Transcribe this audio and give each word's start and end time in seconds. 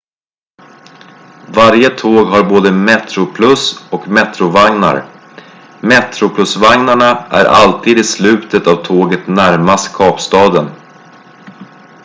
varje 1.55 1.89
tåg 1.89 2.27
har 2.29 2.43
både 2.49 2.71
metroplus 2.71 3.89
och 3.91 4.07
metro-vagnar 4.07 5.05
metroplus-vagnarna 5.81 7.27
är 7.31 7.45
alltid 7.45 7.97
i 7.99 8.03
slutet 8.03 8.67
av 8.67 8.75
tåget 8.83 9.27
närmast 9.27 9.93
kapstaden 9.95 10.69